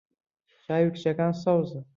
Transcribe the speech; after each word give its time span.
چاوی 0.63 0.89
کچەکە 0.95 1.27
سەوزە. 1.43 1.79